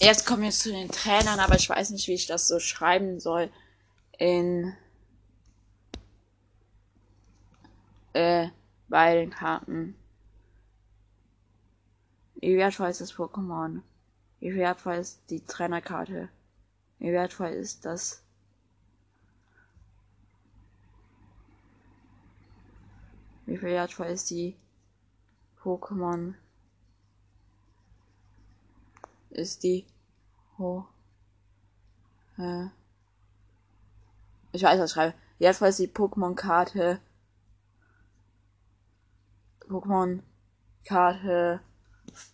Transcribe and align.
Jetzt 0.00 0.26
kommen 0.26 0.42
wir 0.42 0.50
zu 0.50 0.70
den 0.70 0.88
Trainern, 0.90 1.40
aber 1.40 1.56
ich 1.56 1.68
weiß 1.68 1.90
nicht, 1.90 2.06
wie 2.06 2.14
ich 2.14 2.26
das 2.26 2.46
so 2.46 2.60
schreiben 2.60 3.18
soll. 3.18 3.50
In 4.16 4.76
äh, 8.12 8.48
bei 8.88 9.16
den 9.16 9.30
Karten. 9.30 9.96
Wie 12.36 12.56
wertvoll 12.56 12.90
ist 12.90 13.00
das 13.00 13.14
Pokémon? 13.14 13.82
Wie 14.38 14.54
wertvoll 14.54 14.94
ist 14.94 15.20
die 15.30 15.44
Trainerkarte? 15.44 16.28
Wie 17.00 17.12
wertvoll 17.12 17.48
ist 17.48 17.84
das? 17.84 18.22
Wie 23.46 23.60
wertvoll 23.60 24.06
ist 24.06 24.30
die 24.30 24.56
Pokémon? 25.60 26.34
Ist 29.30 29.62
die 29.62 29.86
Ho 30.58 30.86
äh, 32.38 32.66
Ich 34.52 34.62
weiß, 34.62 34.80
was 34.80 34.90
ich 34.90 34.94
schreibe. 34.94 35.14
Ist 35.38 35.78
die 35.78 35.88
Pokémon-Karte. 35.88 37.00
Pokémon-Karte 39.68 41.60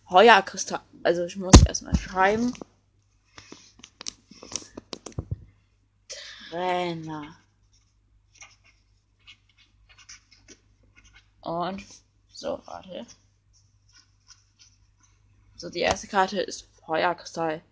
Heuerkristall. 0.09 0.81
Also 1.03 1.25
ich 1.25 1.35
muss 1.37 1.61
erstmal 1.65 1.95
schreiben. 1.95 2.53
Trainer. 6.49 7.35
Und 11.41 11.83
so, 12.29 12.59
warte. 12.65 13.05
So, 15.57 15.69
die 15.69 15.79
erste 15.79 16.07
Karte 16.07 16.41
ist 16.41 16.67
Feuerkristall. 16.85 17.63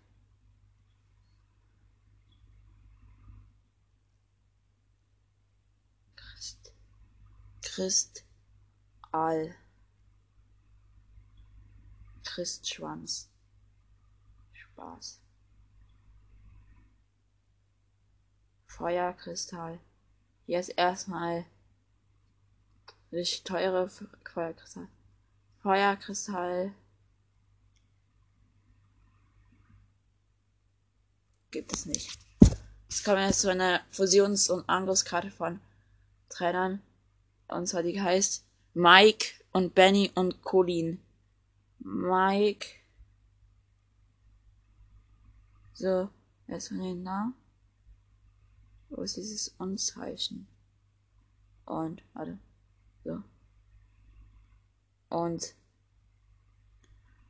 Christ. 6.16 6.72
Kristall. 7.62 9.54
Christschwanz. 12.24 13.30
Spaß. 14.52 15.20
Feuerkristall. 18.66 19.78
Hier 20.46 20.58
ist 20.58 20.70
erstmal 20.70 21.46
richtig 23.12 23.44
teure 23.44 23.88
Feuerkristall. 24.24 24.88
Feuerkristall. 25.62 26.74
Gibt 31.54 31.72
es 31.72 31.86
nicht. 31.86 32.18
Jetzt 32.88 33.04
kommen 33.04 33.18
wir 33.18 33.26
jetzt 33.26 33.42
zu 33.42 33.48
einer 33.48 33.80
Fusions- 33.92 34.50
und 34.50 34.68
Angriffskarte 34.68 35.30
von 35.30 35.60
Trainern. 36.28 36.82
Und 37.46 37.68
zwar 37.68 37.84
die 37.84 38.02
heißt 38.02 38.44
Mike 38.74 39.26
und 39.52 39.72
Benny 39.72 40.10
und 40.16 40.42
Colin. 40.42 41.00
Mike. 41.78 42.66
So, 45.74 46.10
erstmal 46.48 46.88
den 46.88 47.04
Namen. 47.04 47.34
Wo 48.90 49.02
ist 49.02 49.16
dieses 49.16 49.54
Unzeichen? 49.56 50.48
Und, 51.66 52.02
warte. 52.14 52.36
So. 53.04 53.22
Und. 55.08 55.54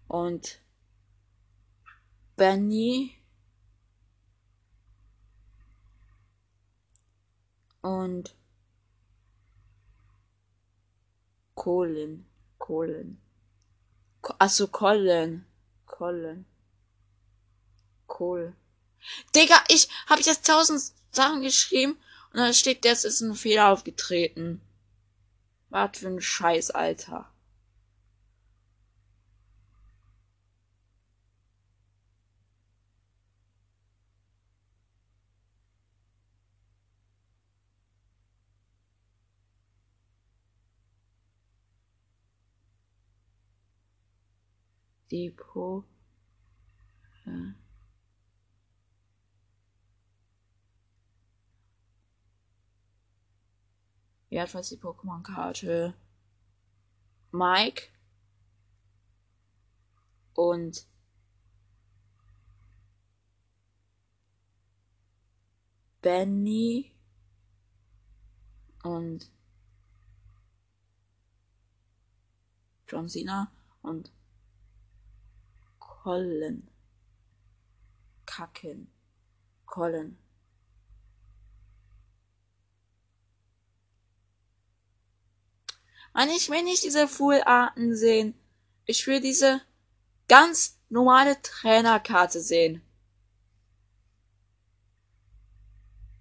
Und. 0.09 0.61
Benny. 2.37 3.19
Und. 7.85 8.35
Colin. 11.55 12.25
Colin. 12.59 13.19
Achso, 14.39 14.69
Colin. 14.69 15.45
Colin. 15.85 16.47
Cool. 18.09 18.55
Digga, 19.35 19.63
ich 19.69 19.91
habe 20.07 20.23
jetzt 20.23 20.47
tausend 20.47 20.81
Sachen 21.11 21.43
geschrieben 21.43 21.99
und 22.33 22.39
dann 22.39 22.55
steht, 22.55 22.87
jetzt 22.87 23.05
ist 23.05 23.21
ein 23.21 23.35
Fehler 23.35 23.69
aufgetreten. 23.69 24.63
Was 25.69 25.99
für 25.99 26.09
ein 26.09 26.23
Scheiß, 26.23 26.71
Alter. 26.71 27.31
Depot. 45.15 45.85
Ja. 54.29 54.43
Ist 54.43 54.71
die 54.73 54.77
Pokémon-Karte. 54.77 55.95
Mike. 57.31 57.85
Und 60.35 60.89
Benny 66.03 66.91
und 68.83 69.31
John 72.89 73.09
Cena 73.09 73.53
und 73.83 74.13
Colin. 76.05 76.69
Kacken. 78.27 78.89
Colin. 79.65 80.19
Mann, 86.13 86.29
ich 86.29 86.51
will 86.51 86.63
nicht 86.63 86.85
diese 86.85 87.09
Foolarten 87.09 87.97
sehen. 87.97 88.35
Ich 88.85 89.07
will 89.07 89.23
diese 89.23 89.63
ganz 90.29 90.79
normale 90.91 91.41
Trainerkarte 91.41 92.43
sehen. 92.43 92.83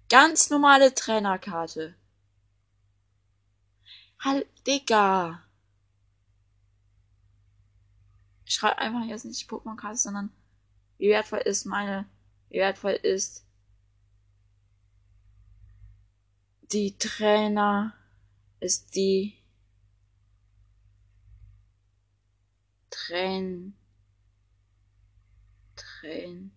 Ganz 0.08 0.48
normale 0.48 0.94
Trainerkarte. 0.94 1.94
Halt, 4.18 4.46
Digga. 4.66 5.43
Ich 8.54 8.60
schreibe 8.60 8.78
einfach 8.78 9.04
jetzt 9.04 9.24
nicht 9.24 9.50
Pokémon-Karte, 9.50 9.96
sondern 9.98 10.30
wie 10.98 11.08
wertvoll 11.08 11.40
ist 11.40 11.64
meine, 11.64 12.08
wie 12.50 12.58
wertvoll 12.58 12.92
ist 12.92 13.44
die 16.70 16.96
Trainer, 16.96 17.94
ist 18.60 18.94
die 18.94 19.36
Train, 22.90 23.74
Train, 25.74 26.52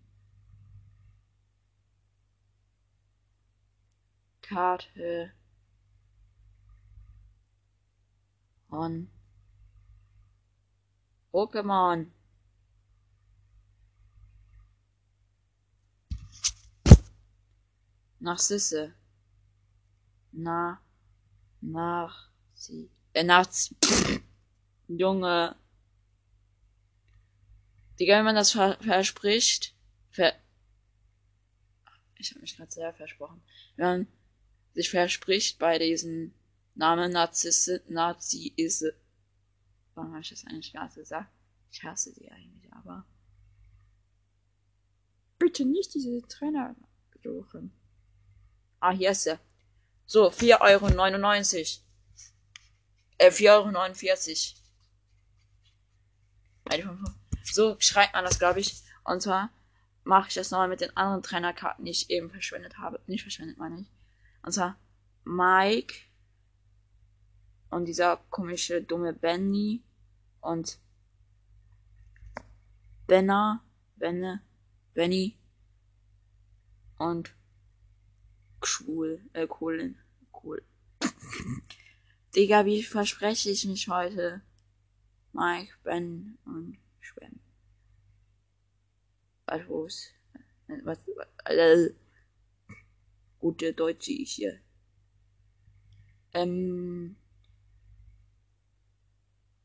Karte. 4.40 5.32
On 8.70 9.10
Pokémon. 11.32 12.10
Narcisse. 18.20 18.94
Na, 20.32 20.80
nach 21.60 22.30
sie. 22.54 22.90
Äh, 23.12 23.24
nach 23.24 23.48
Junge. 24.88 25.56
Digga, 27.98 28.18
wenn 28.18 28.24
man 28.24 28.34
das 28.34 28.52
ver 28.52 28.76
verspricht, 28.80 29.74
ver 30.10 30.34
ich 32.16 32.30
habe 32.30 32.40
mich 32.40 32.56
gerade 32.56 32.70
sehr 32.70 32.92
versprochen. 32.94 33.40
Wenn 33.76 33.86
man 33.86 34.06
sich 34.74 34.90
verspricht 34.90 35.58
bei 35.58 35.78
diesem 35.78 36.34
Namen 36.74 37.12
Narzisse, 37.12 37.82
Nazi 37.88 38.52
ist, 38.56 38.84
warum 39.98 40.12
habe 40.12 40.22
ich 40.22 40.30
das 40.30 40.46
eigentlich 40.46 40.72
gerade 40.72 40.94
gesagt? 40.94 41.30
Ich 41.70 41.82
hasse 41.82 42.14
die 42.14 42.30
eigentlich, 42.30 42.72
aber 42.72 43.04
bitte 45.38 45.64
nicht 45.64 45.92
diese 45.94 46.26
Trainer 46.28 46.74
besuchen. 47.10 47.72
Ah, 48.80 48.92
hier 48.92 49.10
ist 49.10 49.26
er. 49.26 49.38
So, 50.06 50.30
4,99 50.30 51.80
Euro. 51.80 51.84
Äh, 53.18 53.30
4,49 53.30 54.54
Euro. 56.70 56.94
So 57.42 57.76
schreibt 57.80 58.14
man 58.14 58.24
das, 58.24 58.38
glaube 58.38 58.60
ich. 58.60 58.82
Und 59.04 59.20
zwar 59.20 59.50
mache 60.04 60.28
ich 60.28 60.34
das 60.34 60.50
nochmal 60.50 60.68
mit 60.68 60.80
den 60.80 60.96
anderen 60.96 61.22
Trainerkarten, 61.22 61.84
die 61.84 61.90
ich 61.90 62.08
eben 62.10 62.30
verschwendet 62.30 62.78
habe. 62.78 63.00
Nicht 63.06 63.22
verschwendet, 63.22 63.58
meine 63.58 63.80
ich. 63.80 63.86
Und 64.42 64.52
zwar 64.52 64.78
Mike 65.24 65.94
und 67.70 67.84
dieser 67.84 68.16
komische 68.30 68.82
dumme 68.82 69.12
Benny 69.12 69.82
und 70.40 70.78
Benner, 73.06 73.64
Benne, 73.96 74.42
Benny 74.94 75.36
und 76.98 77.34
Cool, 78.60 79.20
äh, 79.34 79.46
Colin, 79.46 79.96
cool. 80.42 80.62
Digga, 82.34 82.64
wie 82.66 82.82
verspreche 82.82 83.50
ich 83.50 83.64
mich 83.66 83.88
heute? 83.88 84.42
Mike, 85.32 85.72
Ben 85.84 86.36
und 86.44 86.78
Schwen. 87.00 87.38
Was, 89.46 89.62
was, 89.68 90.12
was, 90.84 90.98
äh, 91.44 91.94
gute 93.38 93.72
Deutsche 93.72 94.12
ich 94.12 94.32
hier. 94.32 94.60
Ähm, 96.34 97.16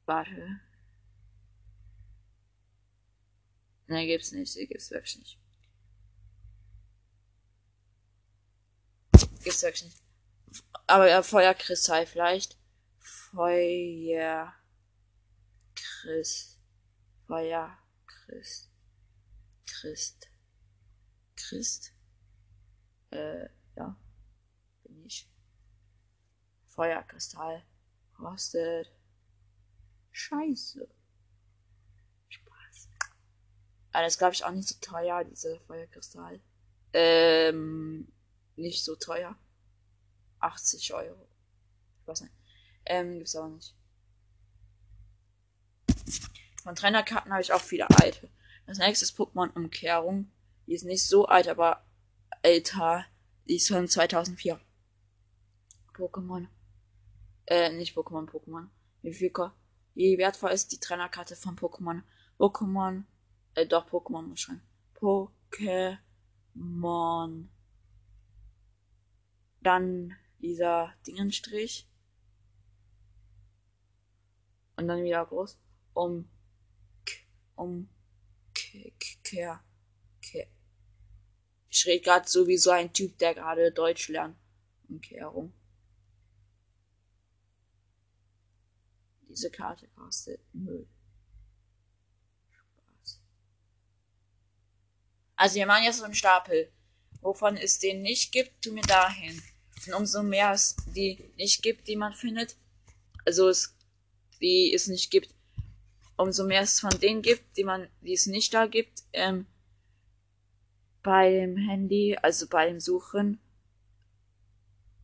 warte. 0.06 0.60
Ne, 3.88 4.08
gibt's 4.08 4.32
nicht, 4.32 4.56
gibt's 4.56 4.92
wirklich 4.92 5.18
nicht. 5.20 5.40
Gibt's 9.44 9.62
wirklich 9.62 9.84
nicht. 9.84 10.04
Aber 10.88 11.10
ja, 11.10 11.22
Feuerkristall 11.22 12.06
vielleicht. 12.06 12.58
Feuer. 13.00 14.54
Christ. 15.76 16.60
Feuer. 17.28 17.78
Christ. 18.06 18.72
Christ. 19.66 20.30
Christ. 21.36 21.94
Äh, 23.12 23.50
ja. 23.76 23.98
Bin 24.84 25.06
ich. 25.06 25.30
Feuerkristall. 26.68 27.64
Kostet. 28.16 28.92
Scheiße. 30.14 30.88
Spaß. 32.30 32.90
Aber 33.92 34.04
das 34.04 34.18
glaube 34.18 34.34
ich 34.34 34.46
auch 34.46 34.52
nicht 34.52 34.70
so 34.70 34.76
teuer, 34.80 35.24
dieser 35.24 35.60
Feuerkristall. 35.62 36.40
Ähm, 36.94 38.08
nicht 38.56 38.84
so 38.84 38.96
teuer. 38.96 39.36
80 40.40 40.94
Euro. 40.94 41.28
Ich 42.02 42.08
weiß 42.08 42.22
nicht. 42.22 42.34
Ähm, 42.86 43.18
gibt's 43.18 43.36
auch 43.36 43.50
nicht. 43.50 43.76
Von 46.62 46.76
Trainerkarten 46.76 47.32
habe 47.32 47.42
ich 47.42 47.52
auch 47.52 47.62
viele 47.62 47.90
alte. 47.90 48.30
Das 48.68 48.78
nächste 48.78 49.06
ist 49.06 49.18
Pokémon 49.18 49.52
Umkehrung. 49.54 50.32
Die 50.68 50.76
ist 50.76 50.86
nicht 50.86 51.06
so 51.06 51.26
alt, 51.26 51.48
aber 51.48 51.84
älter. 52.44 53.06
Die 53.48 53.56
ist 53.56 53.68
von 53.68 53.88
2004. 53.88 54.60
Pokémon. 55.94 56.48
Äh, 57.48 57.72
nicht 57.74 57.98
Pokémon, 57.98 58.30
Pokémon. 58.30 58.68
Wie 59.02 59.14
viel 59.14 59.32
Wie 59.96 60.18
wertvoll 60.18 60.52
ist 60.52 60.72
die 60.72 60.80
Trainerkarte 60.80 61.36
von 61.36 61.56
Pokémon? 61.56 62.02
Pokémon. 62.40 63.04
Äh, 63.56 63.68
doch, 63.68 63.88
Pokémon 63.88 64.24
muss 64.24 64.40
schreiben. 64.40 64.64
Pokémon. 64.96 66.00
Dann 69.62 70.16
dieser 70.40 70.94
Dingenstrich. 71.06 71.88
Und 74.76 74.88
dann 74.88 75.04
wieder 75.04 75.26
groß. 75.26 75.60
Um. 75.94 76.28
Um. 77.56 77.90
Kehr. 78.54 78.92
Kehr. 80.22 80.48
Ich 81.70 81.86
rede 81.88 82.04
gerade 82.04 82.28
so 82.28 82.46
wie 82.48 82.58
so 82.58 82.70
ein 82.70 82.94
Typ, 82.94 83.18
der 83.18 83.34
gerade 83.34 83.72
Deutsch 83.72 84.08
lernt. 84.10 84.38
Umkehrung. 84.88 85.54
Diese 89.34 89.50
Karte 89.50 89.88
kostet 89.96 90.40
Müll. 90.54 90.88
Spaß. 92.50 93.20
Also 95.36 95.56
wir 95.56 95.66
machen 95.66 95.86
jetzt 95.86 95.98
so 95.98 96.04
einen 96.04 96.14
Stapel. 96.14 96.72
Wovon 97.22 97.58
es 97.58 97.80
den 97.80 98.02
nicht 98.02 98.32
gibt, 98.32 98.62
tu 98.62 98.72
mir 98.74 98.84
dahin. 98.84 99.42
Und 99.88 99.94
umso 99.94 100.24
mehr 100.24 100.52
es 100.52 100.76
die 100.96 101.32
nicht 101.36 101.64
gibt, 101.64 101.88
die 101.88 101.96
man 101.96 102.14
findet, 102.14 102.58
also 103.26 103.50
es, 103.50 103.76
die 104.40 104.74
es 104.74 104.88
nicht 104.88 105.10
gibt, 105.10 105.34
umso 106.16 106.46
mehr 106.46 106.62
es 106.62 106.80
von 106.80 106.92
denen 107.02 107.22
gibt, 107.22 107.58
die 107.58 107.64
man, 107.64 107.90
die 108.02 108.14
es 108.14 108.28
nicht 108.28 108.54
da 108.54 108.68
gibt, 108.68 109.04
ähm, 109.14 109.48
bei 111.02 111.32
dem 111.32 111.58
Handy, 111.58 112.18
also 112.22 112.48
bei 112.48 112.68
dem 112.68 112.80
Suchen, 112.80 113.40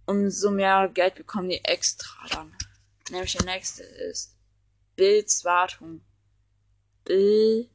umso 0.06 0.52
mehr 0.52 0.90
Geld 0.94 1.16
bekommen 1.16 1.50
die 1.50 1.64
extra 1.64 2.28
dann. 2.30 2.56
Nämlich 3.10 3.34
der 3.34 3.46
nächste 3.46 3.84
ist 3.84 4.36
Bildswartung. 4.96 6.02
Bill, 7.06 7.70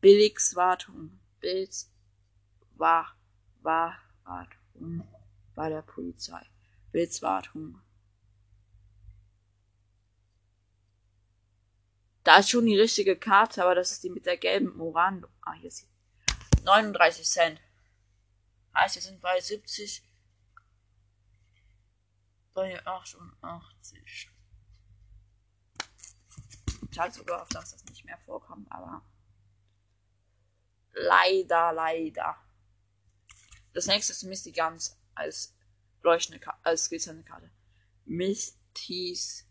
Billigswartung. 0.00 1.18
Bilds, 1.40 1.90
war, 2.76 3.16
war, 3.62 3.98
Wartung 4.24 5.06
bei 5.54 5.68
der 5.68 5.82
Polizei. 5.82 6.44
Bildswartung. 6.92 7.80
Da 12.22 12.38
ist 12.38 12.50
schon 12.50 12.66
die 12.66 12.78
richtige 12.78 13.16
Karte, 13.16 13.62
aber 13.62 13.74
das 13.74 13.92
ist 13.92 14.02
die 14.02 14.10
mit 14.10 14.26
der 14.26 14.36
gelben 14.36 14.76
Moran. 14.76 15.24
Ah, 15.42 15.52
hier 15.52 15.68
ist 15.68 15.78
sie. 15.78 15.88
39 16.64 17.24
Cent. 17.24 17.60
Heißt, 18.74 18.96
wir 18.96 19.02
sind 19.02 19.20
bei 19.20 19.40
70. 19.40 20.02
Bei 22.52 22.84
88. 22.84 24.30
Auf, 26.98 27.48
dass 27.48 27.72
das 27.72 27.84
nicht 27.86 28.04
mehr 28.04 28.18
vorkommt, 28.18 28.70
aber 28.70 29.02
leider, 30.92 31.72
leider. 31.72 32.36
Das 33.72 33.86
nächste 33.86 34.12
ist 34.12 34.22
Misty 34.22 34.52
Guns 34.52 34.98
als 35.14 35.54
leuchtende 36.02 36.40
Karte, 36.40 36.64
als 36.64 36.88
glitzernde 36.88 37.24
Karte. 37.24 37.50
Misty's 38.04 39.46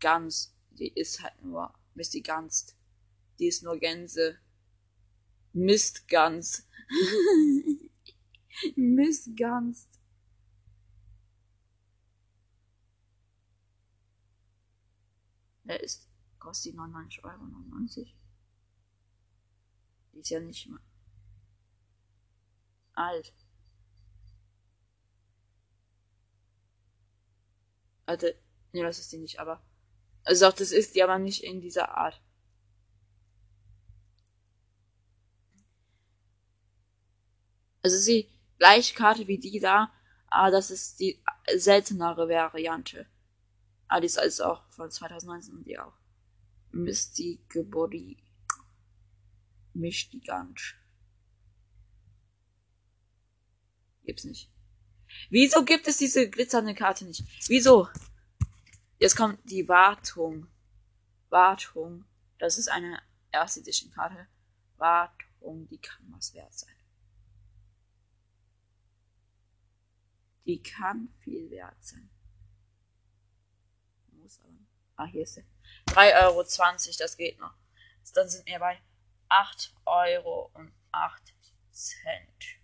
Guns, 0.00 0.54
die 0.70 0.88
ist 0.88 1.22
halt 1.22 1.42
nur 1.42 1.72
Misty 1.94 2.20
Guns. 2.20 2.76
Die 3.38 3.46
ist 3.46 3.62
nur 3.62 3.78
Gänse. 3.78 4.38
Mist 5.52 6.08
Guns. 6.08 6.68
Mist 8.76 9.36
Guns. 9.36 9.88
Der 15.64 15.82
ist, 15.82 16.08
kostet 16.38 16.72
die 16.72 16.78
99,99 16.78 17.24
Euro. 17.24 18.06
Die 20.12 20.20
ist 20.20 20.30
ja 20.30 20.40
nicht 20.40 20.68
mal 20.68 20.80
alt. 22.94 23.32
Also, 28.06 28.28
ne, 28.72 28.82
das 28.82 28.98
ist 28.98 29.12
die 29.12 29.18
nicht, 29.18 29.38
aber. 29.40 29.62
Also 30.24 30.46
auch 30.46 30.52
das 30.52 30.72
ist 30.72 30.94
die 30.94 31.02
aber 31.02 31.18
nicht 31.18 31.42
in 31.44 31.60
dieser 31.60 31.96
Art. 31.96 32.20
Also 37.82 37.98
sie 37.98 38.30
gleiche 38.58 38.94
Karte 38.94 39.26
wie 39.26 39.38
die 39.38 39.60
da, 39.60 39.92
aber 40.28 40.50
das 40.50 40.70
ist 40.70 40.98
die 41.00 41.22
seltenere 41.56 42.28
Variante. 42.28 43.06
Aber 43.94 44.00
die 44.00 44.06
ist 44.06 44.18
also 44.18 44.46
auch 44.46 44.64
von 44.70 44.90
2019 44.90 45.54
und 45.54 45.64
die 45.68 45.78
auch. 45.78 45.92
Mystique 46.72 47.62
Body. 47.62 48.16
Mischtigant. 49.72 50.74
Gibt's 54.02 54.24
nicht. 54.24 54.50
Wieso 55.30 55.64
gibt 55.64 55.86
es 55.86 55.98
diese 55.98 56.28
glitzernde 56.28 56.74
Karte 56.74 57.04
nicht? 57.04 57.22
Wieso? 57.46 57.88
Jetzt 58.98 59.14
kommt 59.14 59.38
die 59.48 59.68
Wartung. 59.68 60.48
Wartung. 61.28 62.04
Das 62.38 62.58
ist 62.58 62.66
eine 62.66 63.00
erste 63.30 63.60
Edition 63.60 63.92
Karte. 63.92 64.26
Wartung, 64.76 65.68
die 65.68 65.78
kann 65.78 66.04
was 66.10 66.34
wert 66.34 66.52
sein. 66.52 66.74
Die 70.46 70.60
kann 70.60 71.14
viel 71.20 71.48
wert 71.50 71.76
sein. 71.80 72.10
Muss 74.24 74.40
aber. 74.40 74.52
Ah, 74.96 75.04
hier 75.04 75.22
ist 75.24 75.34
sie. 75.34 75.44
3,20 75.88 76.24
Euro, 76.24 76.42
das 76.98 77.16
geht 77.18 77.38
noch. 77.38 77.52
Dann 78.14 78.28
sind 78.28 78.46
wir 78.46 78.58
bei 78.58 78.80
8 79.28 79.74
Euro 79.84 80.50
und 80.54 80.72
8 80.92 81.34
Cent. 81.70 82.58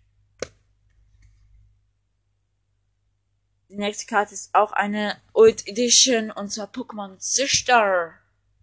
Die 3.69 3.75
nächste 3.75 4.07
Karte 4.07 4.33
ist 4.33 4.55
auch 4.55 4.71
eine 4.71 5.21
Old 5.33 5.67
Edition 5.67 6.31
und 6.31 6.49
zwar 6.49 6.67
Pokémon 6.67 7.15
Sister. 7.19 8.15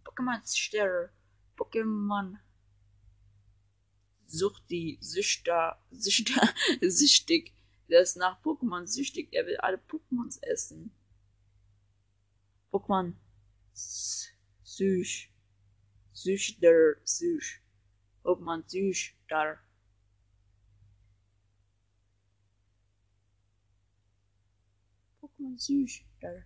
Pokémon 0.04 0.40
Sister. 0.44 1.10
Pokémon 1.56 2.36
sucht 4.26 4.64
die 4.70 4.98
Süchter, 5.00 5.80
Süchter, 5.92 6.52
süchtig. 6.80 7.52
Der 7.88 8.00
ist 8.00 8.16
nach 8.16 8.42
Pokémon 8.42 8.88
süchtig. 8.88 9.28
Er 9.32 9.46
will 9.46 9.56
alle 9.58 9.78
Pokémons 9.78 10.42
essen. 10.42 10.92
Pokémon 12.70 13.14
süß. 14.64 15.28
Süchter, 16.12 16.96
süß. 17.04 17.60
Pokémon 18.24 18.62
süchter. 18.66 19.60
Pokémon 25.20 25.56
süchter. 25.58 26.44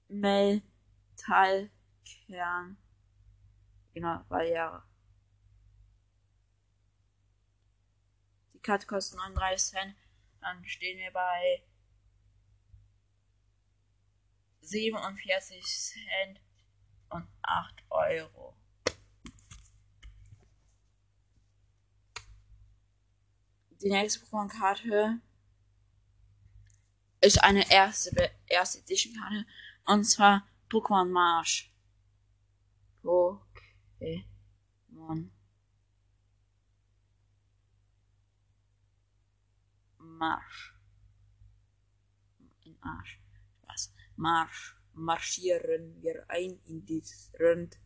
Metallkern. 0.09 1.71
Genau, 3.95 4.25
Barriere. 4.29 4.83
Die 8.55 8.61
Karte 8.61 8.87
kostet 8.87 9.19
39 9.19 9.71
Cent. 9.71 9.97
Dann 10.41 10.65
stehen 10.65 10.99
wir 10.99 11.13
bei 11.13 11.63
47 14.69 15.65
Cent 15.65 16.41
und 17.09 17.27
8 17.43 17.85
Euro. 17.91 18.55
Die 23.81 23.89
nächste 23.89 24.25
Pokémon-Karte 24.27 25.21
ist 27.21 27.43
eine 27.43 27.71
erste, 27.71 28.31
erste 28.47 28.81
Edition-Karte. 28.81 29.47
Und 29.87 30.05
zwar 30.05 30.47
Pokémon 30.69 31.07
Marsch. 31.07 31.73
Pokémon 33.03 33.41
Marsch. 39.99 40.75
In 42.65 42.77
Arsch. 42.83 43.28
Marsch. 44.19 44.77
Marschieren 44.95 46.03
wir 46.03 46.29
ein 46.29 46.61
in 46.65 46.85
dieses 46.85 47.31
Rund 47.39 47.79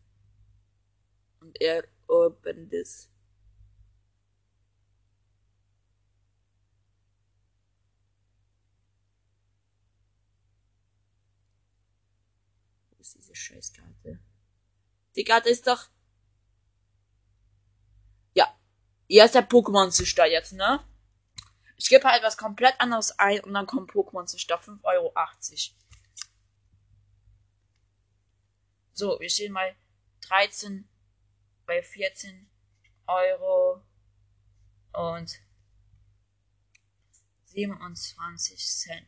und 1.39 1.61
erobern 1.61 2.67
das. 2.69 3.07
Wo 12.89 12.95
ist 12.99 13.15
diese 13.15 13.35
Scheißkarte? 13.35 14.19
Die 15.15 15.23
Karte 15.23 15.49
ist 15.49 15.67
doch. 15.67 15.89
Ja. 18.33 18.59
Hier 19.07 19.25
ist 19.25 19.35
der 19.35 19.47
Pokémon-Züchter 19.47 20.25
jetzt, 20.25 20.53
ne? 20.53 20.83
Ich 21.77 21.89
gebe 21.89 22.09
halt 22.09 22.23
was 22.23 22.37
komplett 22.37 22.79
anderes 22.79 23.19
ein 23.19 23.41
und 23.41 23.53
dann 23.53 23.67
kommt 23.67 23.91
Pokémon 23.91 24.25
Züchter 24.25 24.59
5,80 24.59 24.83
Euro. 24.83 25.13
So, 28.93 29.19
wir 29.19 29.29
stehen 29.29 29.53
bei 29.53 29.75
13, 30.21 30.87
bei 31.65 31.81
14 31.81 32.47
Euro 33.07 33.83
und 34.93 35.39
27 37.45 38.59
Cent. 38.59 39.07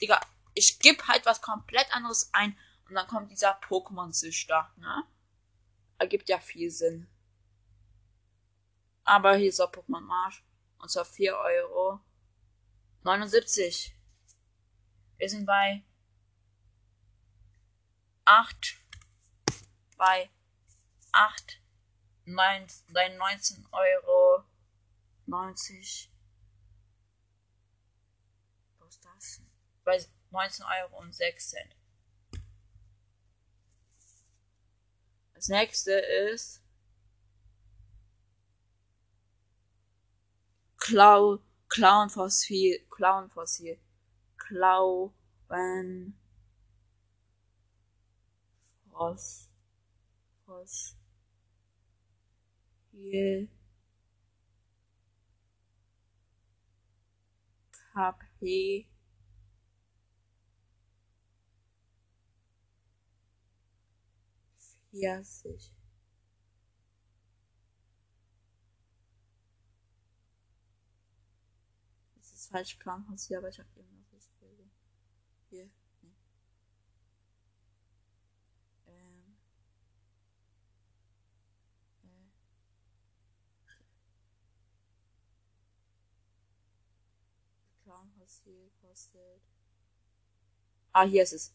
Digga, 0.00 0.18
ich 0.54 0.78
gebe 0.78 1.06
halt 1.08 1.26
was 1.26 1.42
komplett 1.42 1.94
anderes 1.94 2.32
ein 2.32 2.58
und 2.88 2.94
dann 2.94 3.06
kommt 3.06 3.30
dieser 3.30 3.58
Pokémon-Züchter, 3.60 4.72
ne? 4.76 5.04
Ergibt 5.98 6.28
ja 6.28 6.38
viel 6.40 6.70
Sinn. 6.70 7.06
Aber 9.04 9.36
hier 9.36 9.48
ist 9.48 9.60
auch 9.60 9.72
Pokémon 9.72 10.00
Marsch. 10.00 10.44
Und 10.78 10.90
zwar 10.90 11.04
4 11.04 11.36
Euro 11.36 12.00
79. 13.02 13.94
Wir 15.18 15.28
sind 15.28 15.46
bei 15.46 15.84
8 18.24 18.81
bei 20.02 20.28
8, 21.12 21.60
9, 22.24 22.66
19 22.88 23.68
Euro 23.70 24.44
90. 25.26 26.10
Was 28.80 28.96
ist 28.96 29.04
das? 29.04 29.42
Bei 29.84 30.04
19 30.32 30.64
Euro 30.64 30.98
und 30.98 31.14
6 31.14 31.50
Cent. 31.50 31.76
Das 35.34 35.46
nächste 35.46 35.92
ist 35.92 36.64
Clown, 40.78 41.38
Clown 41.68 42.10
Fossil, 42.10 42.84
Clown 42.90 43.30
Fossil, 43.30 43.78
Clown 44.36 45.14
Fossil 48.90 49.51
was 50.62 50.96
hier. 52.92 53.48
KP 57.92 58.86
vierzig. 64.90 65.74
Das 72.16 72.32
ist 72.32 72.48
falsch 72.50 72.78
von 73.04 73.16
hier, 73.16 73.38
aber 73.38 73.48
ich 73.48 73.58
habe 73.58 73.68
irgendwas 73.76 74.12
richtig 74.12 74.38
Hier. 75.50 75.70
Fossil 88.32 88.70
kostet. 88.80 89.42
Ah, 90.92 91.04
hier 91.04 91.22
ist 91.22 91.32
es. 91.32 91.54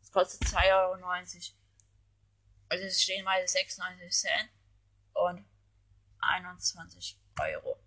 Das 0.00 0.10
kostet 0.10 0.42
2,90 0.48 0.64
Euro. 0.72 1.58
Also 2.70 2.84
es 2.84 3.02
stehen 3.02 3.24
mal 3.24 3.46
96 3.46 4.10
Cent 4.10 4.50
und 5.12 5.44
21 6.20 7.20
Euro. 7.40 7.78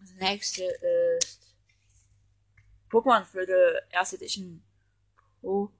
Das 0.00 0.10
nächste 0.12 0.64
ist 0.64 1.47
Pokémon 2.88 3.24
Flöte, 3.24 3.86
erste 3.90 4.16
Edition. 4.16 4.62
Pokémon 5.42 5.72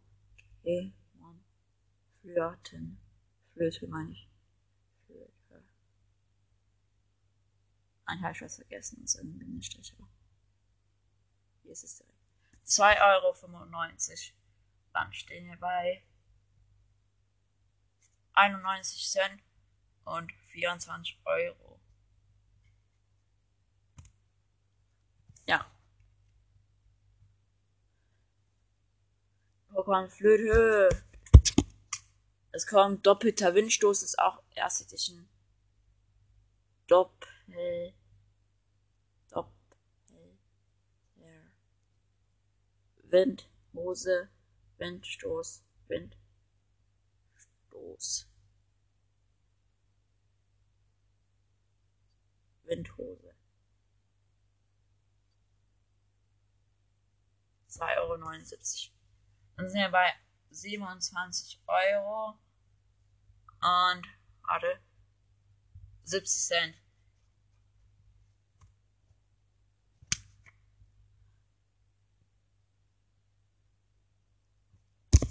Flirten. 2.21 2.99
Flöte 3.55 3.87
meine 3.89 4.13
ich. 4.13 4.29
Flöte. 5.07 5.65
Ein 8.05 8.23
habe 8.23 8.33
ich 8.33 8.43
was 8.43 8.57
vergessen, 8.57 9.03
ist 9.03 9.17
ein 9.19 9.39
Bindestrich. 9.39 9.95
Hier 11.63 11.73
ist 11.73 11.85
es 11.85 11.99
direkt. 11.99 12.19
2,95 12.67 13.01
Euro. 13.01 14.39
Dann 14.93 15.13
stehen 15.13 15.47
wir 15.49 15.57
bei 15.57 16.03
91 18.35 19.11
Cent 19.11 19.43
und 20.05 20.33
24 20.53 21.19
Euro. 21.25 21.81
Ja. 25.47 25.67
Pokémon 29.89 30.11
Flöte. 30.11 30.91
Es 32.53 32.67
kommt 32.67 33.07
doppelter 33.07 33.55
Windstoß, 33.55 34.03
ist 34.03 34.19
auch 34.19 34.43
erste 34.55 34.85
Edition. 34.85 35.27
Doppel. 36.87 37.95
Doppel. 39.31 39.79
Wind, 43.05 43.49
Hose, 43.73 44.29
Windstoß, 44.77 45.63
Windstoß. 45.89 46.19
Windhose. 52.65 53.35
2,79 57.71 58.91
Euro. 58.91 58.98
Dann 59.59 59.69
sind 59.69 59.81
wir 59.81 59.91
bei 59.91 60.13
27 60.51 61.61
Euro 61.67 62.39
und 63.61 64.07
warte 64.47 64.81
70 66.05 66.43
Cent. 66.47 66.75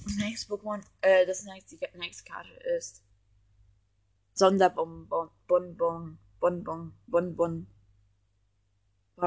Das 0.04 0.16
nächste 0.18 0.54
Pokémon, 0.54 0.86
äh, 1.02 1.26
das 1.26 1.44
nächste, 1.46 1.78
die 1.78 1.98
nächste 1.98 2.30
Karte 2.30 2.52
ist 2.78 3.02
Sonderbonbon, 4.34 5.32
Bonbon, 5.48 6.20
Bonbon, 6.42 6.94
Bonbon. 7.08 7.68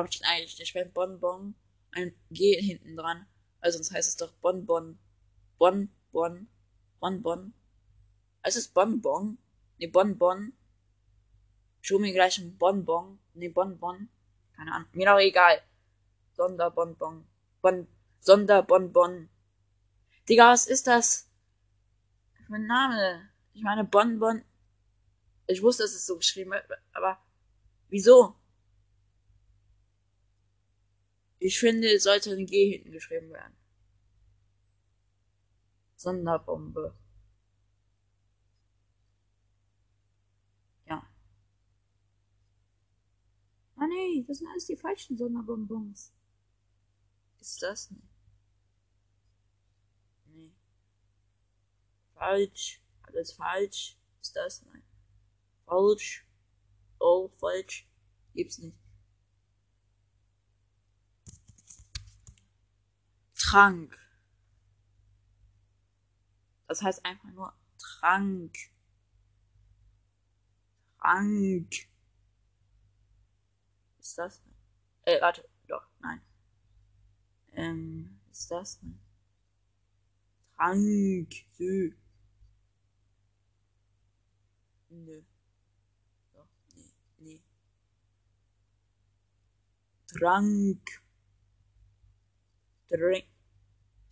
Steht 0.09 0.25
eigentlich 0.26 0.59
nicht 0.59 0.75
beim 0.75 0.92
Bonbon 0.92 1.54
ein 1.92 2.14
G 2.30 2.61
hinten 2.61 2.97
dran? 2.97 3.26
Also 3.61 3.79
sonst 3.79 3.92
heißt 3.92 4.09
es 4.09 4.16
doch 4.16 4.33
Bonbon, 4.35 4.99
Bonbon, 5.59 6.49
Bonbon. 6.99 7.55
Es 8.42 8.57
ist 8.57 8.73
Bonbon, 8.73 9.38
ne 9.79 9.88
Bonbon. 9.88 10.53
Show 11.83 11.99
mir 11.99 12.12
gleich 12.12 12.38
ein 12.38 12.57
Bonbon, 12.57 13.18
ne 13.35 13.49
Bonbon. 13.51 14.09
Keine 14.57 14.73
Ahnung, 14.73 14.88
mir 14.92 15.07
doch 15.07 15.18
egal. 15.18 15.62
Sonderbonbon, 16.37 17.27
Bon, 17.61 17.87
Sonderbonbon. 18.20 19.29
Digga, 20.29 20.53
was 20.53 20.66
ist 20.66 20.87
das? 20.87 21.29
Für 22.46 22.59
Name? 22.59 23.29
Ich 23.53 23.62
meine, 23.62 23.85
Bonbon. 23.85 24.44
Ich 25.46 25.62
wusste, 25.62 25.83
dass 25.83 25.92
es 25.92 26.07
so 26.07 26.16
geschrieben 26.16 26.53
wird, 26.53 26.64
aber 26.92 27.18
wieso? 27.88 28.39
Ich 31.42 31.59
finde, 31.59 31.88
es 31.88 32.03
sollte 32.05 32.33
ein 32.33 32.44
G 32.44 32.70
hinten 32.70 32.92
geschrieben 32.92 33.31
werden. 33.31 33.57
Sonderbombe. 35.96 36.94
Ja. 40.85 41.11
Ah 43.76 43.87
nee, 43.87 44.22
das 44.29 44.38
sind 44.38 44.48
alles 44.48 44.66
die 44.66 44.76
falschen 44.76 45.16
Sonderbonbons. 45.16 46.12
Ist 47.40 47.62
das 47.62 47.90
nicht? 47.90 48.07
Nee. 50.26 50.53
Falsch. 52.12 52.83
Alles 53.05 53.33
falsch. 53.33 53.98
Ist 54.20 54.37
das? 54.37 54.62
Nein. 54.66 54.83
Falsch. 55.64 56.26
Oh, 56.98 57.29
falsch. 57.38 57.88
Gibt's 58.35 58.59
nicht. 58.59 58.76
Trank. 63.50 63.98
Das 66.68 66.82
heißt 66.82 67.04
einfach 67.04 67.32
nur 67.32 67.52
Trank. 67.78 68.56
Trank. 71.00 71.74
Ist 73.98 74.18
das? 74.18 74.40
Äh, 75.02 75.20
warte, 75.20 75.48
doch, 75.66 75.84
nein. 75.98 76.20
Ähm, 77.54 78.20
ist 78.30 78.52
das? 78.52 78.78
Trank. 80.54 81.34
Sü. 81.50 81.96
Nö. 84.90 85.22
Doch, 86.34 86.48
nee, 86.76 86.94
nee. 87.18 87.42
Trank. 90.06 91.02
Drink. 92.88 93.39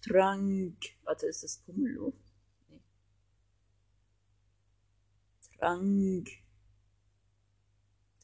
Trank. 0.08 0.96
Warte, 1.04 1.26
ist 1.26 1.42
das 1.42 1.58
Pummeluft? 1.58 2.18
Nee. 2.68 2.80
Trank. 5.58 6.28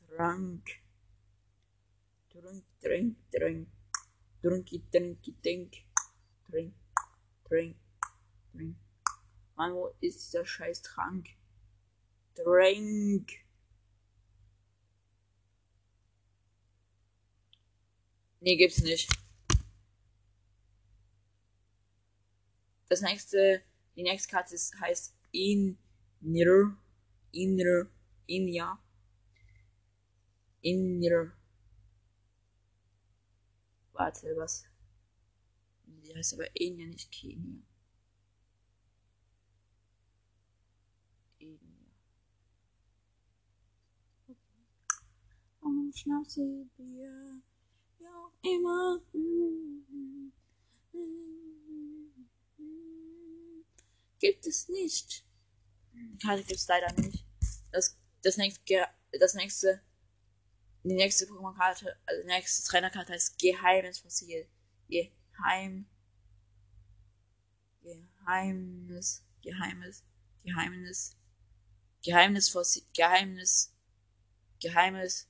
Trank. 0.08 0.84
Trink, 2.30 2.64
trink, 2.80 3.16
trink. 3.30 3.68
Trinky, 4.42 4.82
trinky, 4.90 5.34
trink. 5.42 5.74
Trink, 6.50 6.74
trink, 7.48 7.76
trink. 8.52 8.76
Mann, 9.56 9.74
wo 9.74 9.94
ist 10.00 10.26
dieser 10.26 10.44
scheiß 10.44 10.82
Trank? 10.82 11.28
Drink. 12.34 13.30
Nee, 18.40 18.56
gibt's 18.56 18.82
nicht. 18.82 19.23
Das 22.94 23.00
nächste, 23.00 23.60
die 23.96 24.04
nächste 24.04 24.30
Karte 24.30 24.54
ist, 24.54 24.72
heißt 24.80 25.16
Inner, 25.32 26.78
Inner, 27.32 27.90
Inja. 28.28 28.80
Inner. 30.60 31.32
Warte, 33.94 34.36
was? 34.36 34.64
Die 35.86 36.14
heißt 36.14 36.34
aber 36.34 36.46
Inja, 36.54 36.86
nicht 36.86 37.10
Kenia. 37.10 37.64
Inja. 41.38 41.58
Und 45.62 45.98
Schnauze, 45.98 46.68
Bier, 46.76 47.42
wie 47.98 48.06
auch 48.06 48.30
immer. 48.42 49.00
Gibt 54.24 54.46
es 54.46 54.70
nicht. 54.70 55.22
Karte 56.22 56.42
gibt 56.44 56.58
es 56.58 56.66
leider 56.66 56.90
nicht. 56.94 57.26
Das, 57.70 57.98
das 58.22 58.38
nächste, 58.38 58.88
das 59.20 59.34
nächste, 59.34 59.82
die 60.82 60.94
nächste 60.94 61.26
Pokémon-Karte, 61.26 61.94
also 62.06 62.22
die 62.22 62.28
nächste 62.28 62.66
Trainerkarte 62.66 63.12
heißt 63.12 63.38
Geheimes 63.38 63.98
Fossil. 63.98 64.48
Geheim, 64.88 65.84
Geheimnis, 67.82 69.26
Geheimes, 69.42 70.02
Geheimnis, 70.42 71.18
Geheimnis 72.02 72.48
Fossil, 72.48 72.82
Geheimnis, 72.96 73.74
Geheimes, 74.58 75.28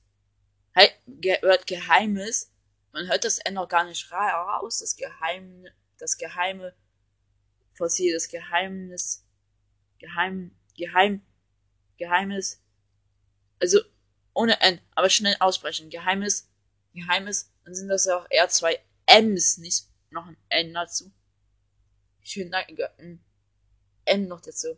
He, 0.73 0.87
ge, 1.05 1.41
Wort 1.41 1.67
Geheimes 1.67 2.49
man 2.93 3.09
hört 3.09 3.25
das 3.25 3.39
N 3.39 3.55
noch 3.55 3.67
gar 3.67 3.83
nicht 3.83 4.09
raus, 4.09 4.79
das 4.79 4.95
Geheim, 4.95 5.67
das 5.97 6.17
geheime 6.17 6.73
Fossil, 7.75 8.13
das 8.13 8.29
Geheimnis, 8.29 9.25
Geheim, 9.99 10.55
Geheim, 10.75 11.21
Geheimnis, 11.97 12.61
also 13.59 13.79
ohne 14.33 14.59
N, 14.61 14.81
aber 14.95 15.09
schnell 15.09 15.35
aussprechen, 15.39 15.89
Geheimnis, 15.89 16.49
Geheimnis, 16.93 17.51
dann 17.63 17.75
sind 17.75 17.87
das 17.87 18.05
ja 18.05 18.17
auch 18.17 18.27
eher 18.29 18.49
zwei 18.49 18.79
M's, 19.05 19.57
nicht 19.57 19.87
noch 20.09 20.25
ein 20.25 20.37
N 20.49 20.73
dazu. 20.73 21.11
Schön 22.21 22.53
ein 22.53 23.23
N 24.05 24.27
noch 24.27 24.41
dazu. 24.41 24.77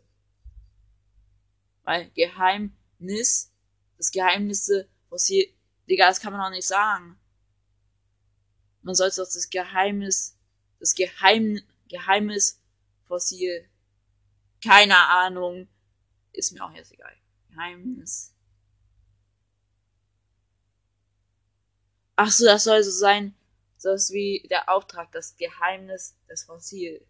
Weil 1.84 2.10
Geheimnis, 2.12 3.54
das 3.98 4.12
Geheimnisse, 4.12 4.90
was 5.10 5.28
hier, 5.28 5.48
Digga, 5.90 6.08
das 6.08 6.20
kann 6.20 6.34
man 6.34 6.42
auch 6.42 6.50
nicht 6.50 6.68
sagen. 6.68 7.18
Man 8.82 8.96
sollte 8.96 9.18
doch 9.18 9.32
das 9.32 9.50
Geheimnis, 9.50 10.38
das 10.80 10.94
Geheim, 10.96 11.62
Geheimnis 11.88 12.62
Fossil, 13.08 13.70
keine 14.64 14.98
Ahnung, 14.98 15.68
ist 16.34 16.52
mir 16.52 16.64
auch 16.64 16.74
jetzt 16.74 16.92
egal. 16.94 17.16
Geheimnis. 17.50 18.34
Ach 22.16 22.32
so, 22.32 22.46
das 22.46 22.64
soll 22.64 22.84
so 22.84 22.92
sein, 22.92 23.36
so 23.78 23.92
ist 23.92 24.12
wie 24.12 24.46
der 24.50 24.70
Auftrag, 24.70 25.12
das 25.12 25.38
Geheimnis 25.38 26.18
des 26.30 26.44
Fossil. 26.46 27.06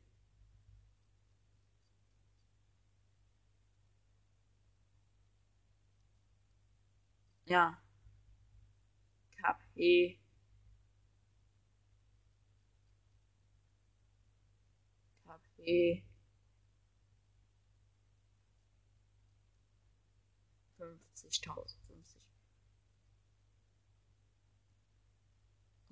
Ja. 7.46 7.78
KP. 9.42 10.20
KP. 15.68 16.02
50.000. 20.80 21.76
50. 21.88 22.22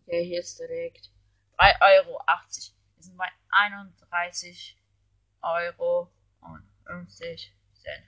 Okay, 0.07 0.25
hier 0.25 0.39
ist 0.39 0.57
direkt 0.59 1.11
3,80 1.57 1.81
Euro. 1.81 2.21
Wir 2.95 3.03
sind 3.03 3.17
bei 3.17 3.27
31 3.49 4.77
Euro 5.41 6.13
und 6.39 6.63
50 6.85 7.53
Cent. 7.73 8.05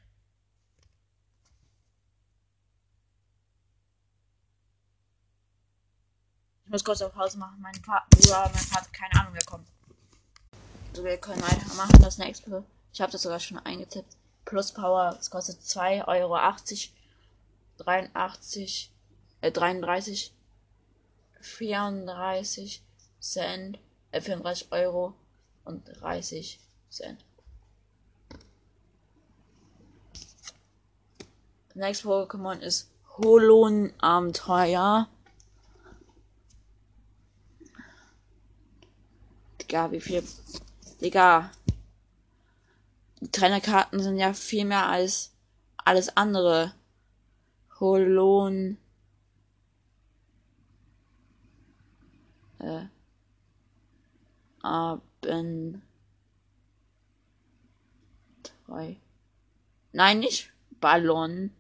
Ich 6.63 6.71
muss 6.71 6.83
kurz 6.83 7.01
auf 7.01 7.13
Pause 7.13 7.37
machen. 7.37 7.59
Mein 7.61 7.73
Bruder, 7.81 8.49
mein 8.53 8.63
Vater, 8.63 8.89
keine 8.91 9.19
Ahnung, 9.19 9.33
wer 9.33 9.43
kommt. 9.45 9.67
Wir 11.03 11.17
können 11.17 11.41
weitermachen. 11.41 12.01
Das 12.01 12.17
nächste. 12.17 12.63
Ich 12.93 13.01
habe 13.01 13.11
das 13.11 13.21
sogar 13.21 13.39
schon 13.39 13.59
eingetippt. 13.59 14.15
Plus 14.45 14.71
Power, 14.71 15.17
es 15.19 15.29
kostet 15.29 15.59
2,80 15.61 16.07
Euro. 16.07 16.37
83, 17.77 18.91
äh, 19.41 19.51
33, 19.51 20.33
34 21.41 22.81
Cent, 23.19 23.79
äh, 24.11 24.21
34 24.21 24.71
Euro 24.71 25.13
und 25.63 25.83
30 26.01 26.59
Cent. 26.89 27.23
Next 31.75 32.05
Pokémon 32.05 32.59
ist 32.59 32.89
Holon 33.17 33.93
Abenteuer. 33.99 35.07
Digga, 39.61 39.91
wie 39.91 40.01
viel. 40.01 40.23
Digga. 41.01 41.51
Die 43.19 43.31
Trainerkarten 43.31 44.01
sind 44.01 44.17
ja 44.17 44.33
viel 44.33 44.65
mehr 44.65 44.87
als 44.87 45.33
alles 45.77 46.15
andere. 46.15 46.73
Holon. 47.79 48.77
Äh. 52.59 52.85
Abend. 54.61 55.81
Drei. 58.65 58.97
Nein, 59.93 60.19
nicht 60.19 60.51
Ballon. 60.81 61.51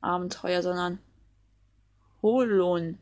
Abenteuer, 0.00 0.62
sondern 0.62 0.98
Holon. 2.22 2.98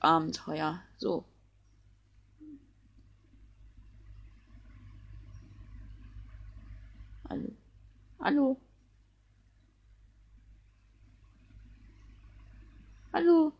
Abenteuer. 0.00 0.80
So. 0.98 1.24
Hallo. 7.32 7.48
Hallo. 8.20 8.60
Hallo. 13.14 13.52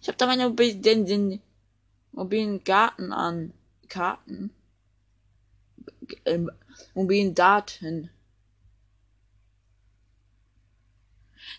Ich 0.00 0.08
habe 0.08 0.18
da 0.18 0.26
meine 0.26 0.52
den, 0.52 1.06
den 1.06 1.40
mobilen 2.10 2.64
Garten 2.64 3.12
an. 3.12 3.52
Karten. 3.88 4.50
Äh, 6.24 6.40
mobilen 6.94 7.36
Daten. 7.36 8.10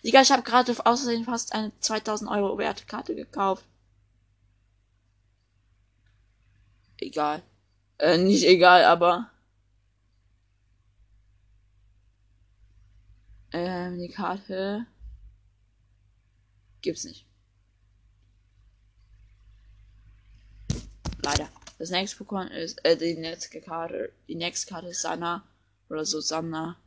Digga, 0.03 0.21
ich 0.21 0.31
habe 0.33 0.43
gerade 0.43 0.75
außerdem 0.85 1.23
fast 1.23 1.53
eine 1.53 1.71
2000 1.79 2.29
Euro 2.29 2.57
werte 2.57 2.85
Karte 2.85 3.15
gekauft. 3.15 3.63
Egal. 7.01 7.43
Äh, 7.97 8.17
nicht 8.17 8.43
egal, 8.45 8.85
aber. 8.85 9.29
Ähm, 13.53 13.99
die 13.99 14.09
Karte 14.09 14.85
gibt's 16.81 17.03
nicht. 17.03 17.27
Leider. 21.23 21.49
Das 21.77 21.89
nächste 21.89 22.23
Pokémon 22.23 22.47
ist, 22.47 22.83
äh, 22.85 22.95
die 22.95 23.15
nächste 23.15 23.59
Karte, 23.59 24.13
die 24.27 24.35
nächste 24.35 24.71
Karte 24.71 24.87
ist 24.87 25.01
Sana 25.01 25.43
oder 25.89 26.05
so 26.05 26.21
Sana. 26.21 26.77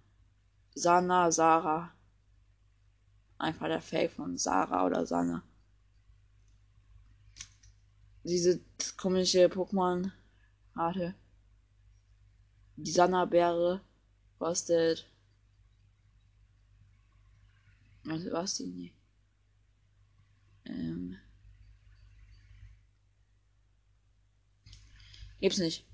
Sana, 0.74 1.31
Sarah. 1.31 1.92
Einfach 3.38 3.66
der 3.66 3.81
Fake 3.81 4.12
von 4.12 4.38
Sarah 4.38 4.87
oder 4.87 5.07
Sana 5.07 5.42
diese 8.24 8.60
komische 8.96 9.46
Pokémon 9.46 10.10
hatte. 10.74 11.14
Die 12.76 12.90
Sanna-Beere 12.90 13.80
kostet. 14.38 15.08
Also 18.08 18.32
was 18.32 18.56
die 18.56 18.66
nicht. 18.66 18.94
Ähm. 20.64 21.16
Gibt's 25.40 25.58
nicht. 25.58 25.87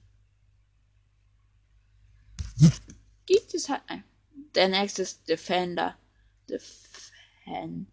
Gibt 3.27 3.55
es 3.55 3.69
halt. 3.69 3.83
Nein. 3.88 4.05
Der 4.55 4.69
nächste 4.69 5.03
ist 5.03 5.29
Defender. 5.29 5.97
Defender. 6.49 7.87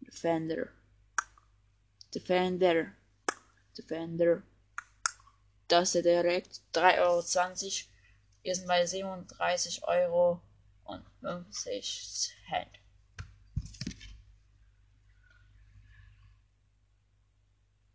Defender. 0.00 0.68
Defender. 2.14 2.92
Defender. 3.76 4.42
Das 5.68 5.94
ist 5.94 6.04
direkt 6.04 6.60
3,20 6.72 7.00
Euro. 7.00 7.22
Wir 8.42 8.54
sind 8.54 8.66
bei 8.66 8.86
37 8.86 9.86
Euro 9.86 10.40
und 10.84 11.04
50 11.20 12.30
Cent. 12.48 12.78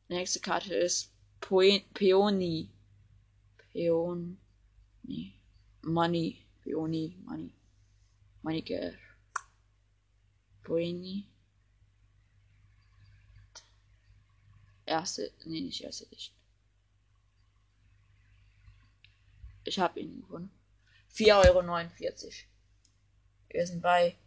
Nächste 0.10 0.40
Karte 0.42 0.76
ist 0.76 1.12
Peony. 1.42 2.70
Peony. 3.72 4.38
Money. 5.82 6.46
Peony. 6.62 7.18
Money. 7.26 7.54
Money 8.44 8.62
Girl. 8.62 8.98
Peony. 10.64 11.33
Erste, 14.86 15.32
nee, 15.46 15.62
nicht 15.62 15.84
erste 15.84 16.06
Edition. 16.06 16.36
Ich 19.64 19.80
habe 19.80 20.00
ihn 20.00 20.22
gefunden. 20.22 20.52
4,49 21.14 21.44
Euro. 21.46 22.32
Wir 23.50 23.68
sind 23.68 23.82
bei 23.82 24.18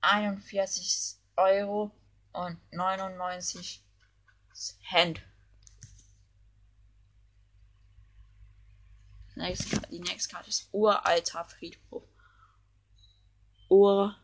41 0.00 1.16
Euro 1.36 1.90
und 2.32 2.58
99 2.72 3.82
Cent. 4.52 5.22
die 9.36 10.00
nächste 10.00 10.34
Karte 10.34 10.48
ist 10.48 10.68
uralter 10.72 11.44
Friedhof. 11.44 12.02
Ur 13.68 14.16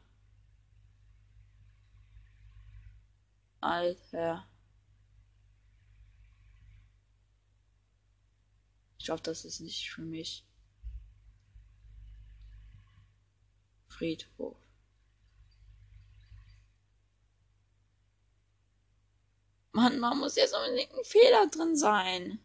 Ich 9.04 9.06
glaube, 9.06 9.20
das 9.20 9.44
ist 9.44 9.60
nicht 9.60 9.90
für 9.90 10.00
mich. 10.00 10.46
Friedhof. 13.86 14.56
Mann, 19.72 19.98
man 19.98 20.18
muss 20.18 20.36
jetzt 20.36 20.54
unbedingt 20.54 20.94
ein 20.94 21.04
Fehler 21.04 21.46
drin 21.48 21.76
sein. 21.76 22.38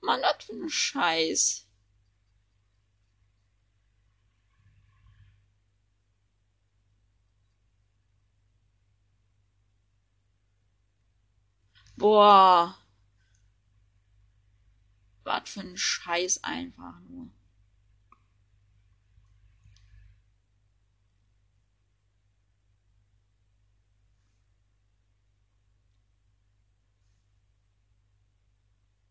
Mann, 0.00 0.22
was 0.22 0.44
für 0.44 0.52
ein 0.52 0.68
Scheiß. 0.70 1.66
Boah. 11.96 12.78
Was 15.26 15.50
für 15.50 15.60
ein 15.60 15.76
Scheiß 15.76 16.44
einfach 16.44 17.00
nur. 17.08 17.28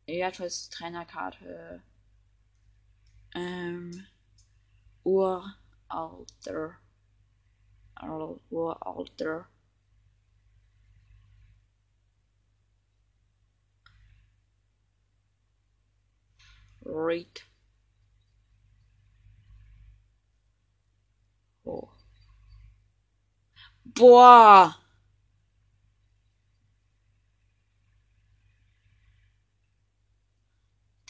Ja, 0.08 0.32
das 0.32 0.70
Trainerkarte. 0.70 1.84
Ähm. 3.36 4.06
Uralter. 5.04 6.78
Uralter. 8.50 9.48
Read. 16.86 17.42
Oh. 21.66 21.90
Boah! 23.84 24.76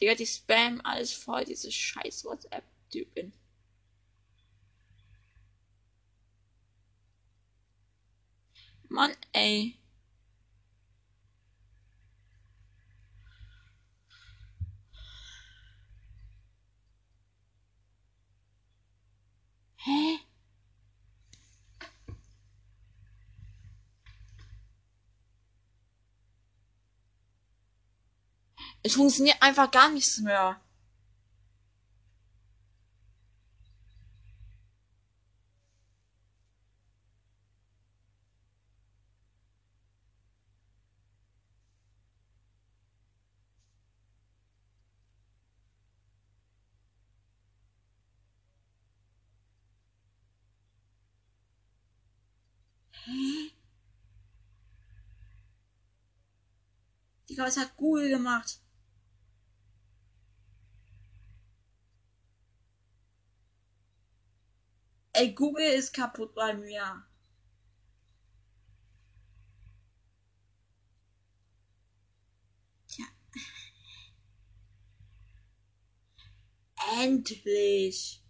Digga, 0.00 0.14
die 0.14 0.26
spam 0.26 0.80
alles 0.84 1.12
voll, 1.12 1.44
diese 1.44 1.70
scheiß 1.72 2.24
WhatsApp-Typen. 2.24 3.32
Mann, 8.88 9.16
ey. 9.32 9.78
Hä? 19.86 20.18
Es 28.82 28.94
funktioniert 28.94 29.40
einfach 29.42 29.70
gar 29.70 29.90
nichts 29.90 30.18
mehr. 30.18 30.60
Hä? 53.06 53.56
Digga, 57.36 57.44
was 57.48 57.56
hat 57.58 57.76
Google 57.76 58.08
gemacht? 58.08 58.60
Ey, 65.12 65.32
Google 65.34 65.66
ist 65.66 65.92
kaputt 65.92 66.34
bei 66.34 66.54
mir. 66.54 67.04
Ja. 72.96 73.04
Endlich. 77.02 78.22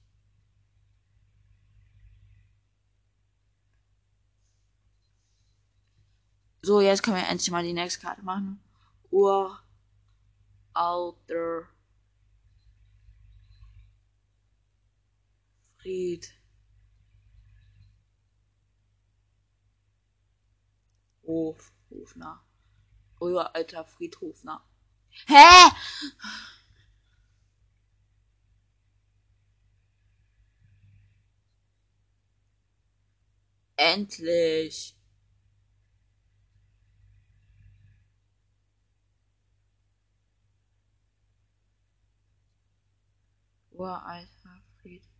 So, 6.62 6.80
jetzt 6.80 7.02
können 7.04 7.16
wir 7.16 7.28
endlich 7.28 7.50
mal 7.52 7.62
die 7.62 7.72
nächste 7.72 8.00
Karte 8.00 8.22
machen. 8.24 8.60
Ur. 9.12 9.58
Alter. 10.74 11.68
Fried. 15.78 16.26
Hof, 21.26 21.72
Hofner. 21.90 22.42
Euer 23.20 23.54
alter 23.54 23.84
Friedhofner. 23.84 24.60
Hä? 25.28 25.70
Endlich. 33.76 34.95
Uralter 43.76 44.62
Friedhof. 44.80 45.10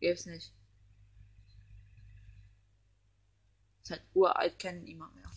Gibt's 0.00 0.26
nicht. 0.26 0.52
Ist 3.82 3.90
halt 3.90 4.02
uralt, 4.14 4.58
kennen 4.58 4.84
niemand 4.84 5.14
mehr. 5.14 5.30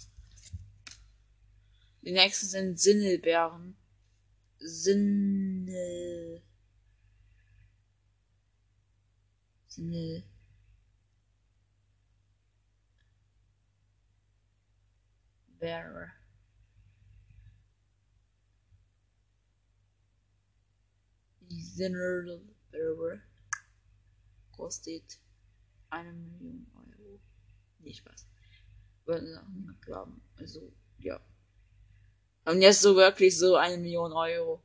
Die 2.01 2.11
nächsten 2.13 2.45
sind 2.47 2.79
Sinnelbeeren. 2.79 3.75
Sinnel. 4.59 6.41
Sinnel. 9.67 10.23
Bearer. 15.67 16.13
Die 21.41 21.61
Sinnelbeere 21.61 23.21
kostet 24.51 25.19
eine 25.89 26.13
Million 26.13 26.65
Euro. 26.73 27.19
Nicht 27.79 27.97
Spaß. 27.97 28.27
Würde 29.03 29.41
auch 29.41 29.47
niemand 29.49 29.81
glauben. 29.81 30.21
Also, 30.37 30.71
ja. 30.99 31.19
Und 32.45 32.61
jetzt 32.61 32.81
so 32.81 32.95
wirklich 32.95 33.37
so 33.37 33.57
eine 33.57 33.77
Million 33.77 34.13
Euro. 34.13 34.63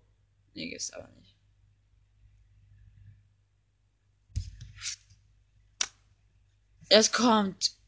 Nee, 0.55 0.71
gibt's 0.71 0.93
aber 0.93 1.09
nicht. 1.09 1.37
Es 6.91 7.11
kommt 7.11 7.82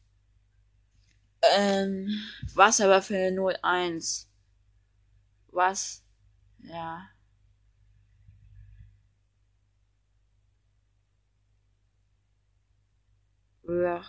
ähm, 1.57 2.09
was 2.53 2.81
aber 2.81 3.01
für 3.01 3.15
eine 3.17 3.31
01? 3.31 4.27
Was? 5.51 6.03
Ja. 6.59 7.09
Ja. 13.67 14.03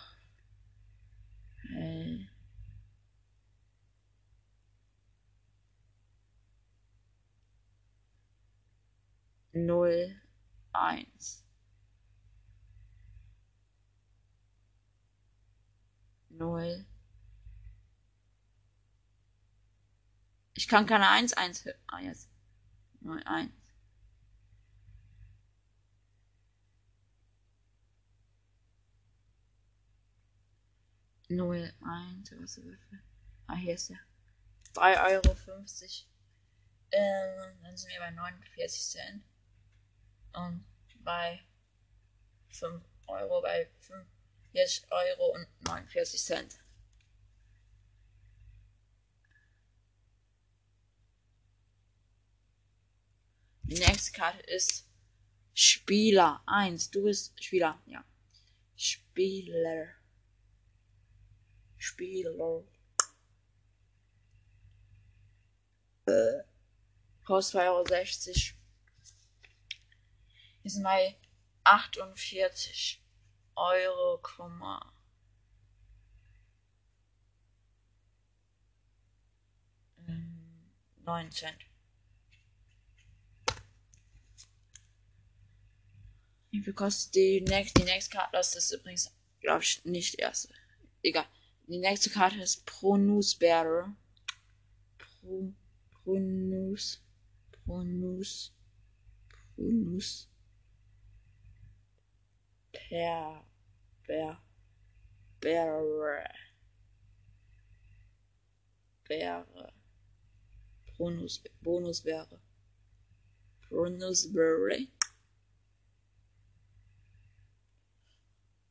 Hey. 1.73 2.27
Null, 9.53 10.15
eins. 10.73 11.43
Null, 16.29 16.85
Ich 20.57 20.67
kann 20.67 20.87
keine 20.87 21.07
1, 21.07 21.33
1. 21.33 21.69
Ah, 21.85 21.99
jetzt. 21.99 22.29
0, 23.01 23.21
1. 23.23 23.51
Null, 31.29 31.71
eins, 31.81 32.31
was 32.31 32.59
Ah, 33.45 33.55
hier 33.55 33.75
ist 33.75 33.89
der. 33.89 33.99
3,50 34.73 35.03
Euro. 35.11 35.35
Ähm, 36.91 37.61
dann 37.61 37.77
sind 37.77 37.89
wir 37.91 37.99
bei 37.99 38.09
49 38.09 38.81
Cent. 38.81 39.23
Und 40.33 40.65
bei 41.03 41.39
5 42.49 42.83
Euro 43.05 43.41
bei 43.43 43.69
45 43.81 44.91
Euro 44.91 45.35
und 45.35 45.47
49 45.67 46.23
Cent. 46.23 46.57
Die 53.67 53.79
nächste 53.79 54.13
Karte 54.13 54.39
ist 54.43 54.89
Spieler 55.53 56.41
1. 56.45 56.89
Du 56.89 57.03
bist 57.03 57.43
Spieler, 57.43 57.81
ja. 57.85 58.01
Spieler. 58.77 59.89
Spieler. 61.75 62.63
Äh. 66.05 66.43
Kostet 67.25 67.61
2,60 67.61 68.53
Euro. 68.53 68.57
Sind 70.63 70.83
bei 70.83 71.17
48 71.65 73.03
Euro, 73.55 74.21
9 81.03 81.31
Cent. 81.31 81.66
Wie 86.51 86.61
viel 86.61 86.73
kostet 86.73 87.15
die 87.15 87.41
nächste, 87.41 87.81
die 87.81 87.85
nächste 87.85 88.17
Karte? 88.17 88.31
Das 88.33 88.55
ist 88.55 88.71
übrigens, 88.71 89.13
glaube 89.41 89.63
ich, 89.63 89.83
nicht 89.85 90.13
die 90.13 90.21
erste. 90.21 90.53
Egal. 91.03 91.25
Die 91.67 91.77
nächste 91.77 92.09
Karte 92.09 92.39
ist 92.41 92.65
Pronus 92.65 93.35
Bearer. 93.35 93.95
Pro, 94.97 95.53
Pronus. 96.03 97.01
Pronus. 97.51 98.53
Pronus. 99.55 100.29
Per. 102.71 103.45
Per. 104.03 104.41
Bearer. 105.41 106.29
Bearer. 109.07 109.73
Bonus, 110.97 111.43
Bonus 111.61 112.03
wäre. 112.03 112.39
Bonus 113.69 114.33
wäre. 114.33 114.87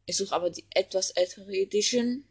Ich 0.08 0.16
suche 0.16 0.34
aber 0.34 0.50
die 0.50 0.64
etwas 0.70 1.10
ältere 1.10 1.52
Edition. 1.52 2.24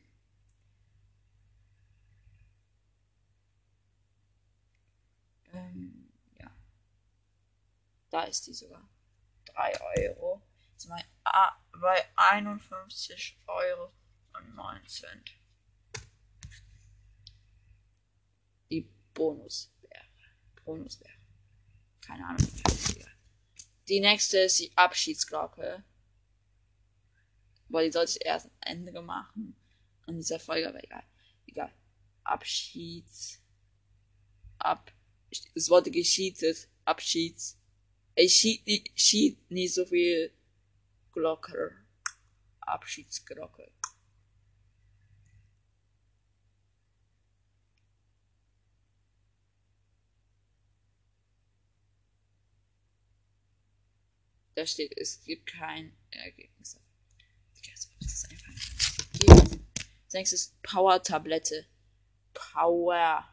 Ähm, 5.52 6.10
ja. 6.40 6.50
Da 8.10 8.24
ist 8.24 8.48
die 8.48 8.54
sogar. 8.54 8.90
3 9.48 10.08
Euro. 10.08 10.42
Jetzt 10.72 10.88
mal 10.88 11.04
bei 11.82 12.06
51 12.16 13.38
Euro 13.48 13.92
und 14.34 14.56
9 14.56 14.88
Cent. 14.88 15.32
Die 18.72 18.90
Bonus 19.14 19.74
wäre. 19.82 20.08
Bonus 20.64 21.02
wäre. 21.02 21.12
Keine 22.00 22.26
Ahnung. 22.26 22.48
Die 23.90 24.00
nächste 24.00 24.40
ist 24.40 24.60
die 24.60 24.76
Abschiedsglocke. 24.78 25.84
Weil 27.70 27.88
die 27.88 27.92
sollte 27.92 28.18
ich 28.18 28.26
erst 28.26 28.46
am 28.46 28.52
Ende 28.62 29.02
machen. 29.02 29.56
In 30.08 30.18
dieser 30.18 30.40
Folge, 30.40 30.70
aber 30.70 30.84
egal. 30.84 31.04
Egal. 31.48 31.74
Abschieds. 32.24 33.42
Ab. 34.60 34.92
Es 35.54 35.70
wurde 35.70 35.92
gescheatet. 35.92 36.70
Abschieds. 36.86 37.58
Ich 38.16 38.34
schied 38.36 38.66
nicht, 38.66 39.00
schied 39.00 39.52
nicht 39.52 39.74
so 39.74 39.86
viel 39.86 40.32
Glocke. 41.12 41.76
Abschiedsglocke. 42.62 43.72
Da 54.56 54.66
steht, 54.66 54.98
es 54.98 55.22
gibt 55.22 55.48
kein 55.48 55.94
Ergebnis. 56.12 56.80
Das 60.12 60.32
ist 60.32 60.62
Power-Tablette. 60.64 61.66
Power. 62.34 63.26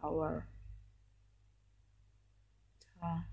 Power. 0.00 0.46
Ta. 3.00 3.24